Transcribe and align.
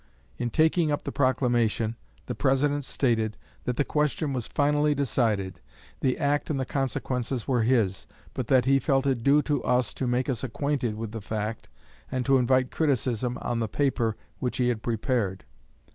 In 0.39 0.49
taking 0.49 0.91
up 0.91 1.03
the 1.03 1.11
Proclamation, 1.11 1.95
the 2.25 2.33
President 2.33 2.83
stated 2.85 3.37
that 3.65 3.77
the 3.77 3.83
question 3.85 4.33
was 4.33 4.47
finally 4.47 4.95
decided, 4.95 5.59
the 5.99 6.17
act 6.17 6.49
and 6.49 6.59
the 6.59 6.65
consequences 6.65 7.47
were 7.47 7.61
his, 7.61 8.07
but 8.33 8.47
that 8.47 8.65
he 8.65 8.79
felt 8.79 9.05
it 9.05 9.21
due 9.21 9.43
to 9.43 9.63
us 9.63 9.93
to 9.93 10.07
make 10.07 10.27
us 10.27 10.43
acquainted 10.43 10.95
with 10.95 11.11
the 11.11 11.21
fact 11.21 11.69
and 12.11 12.25
to 12.25 12.39
invite 12.39 12.71
criticism 12.71 13.37
on 13.43 13.59
the 13.59 13.67
paper 13.69 14.15
which 14.39 14.57
he 14.57 14.69
had 14.69 14.81
prepared. 14.81 15.43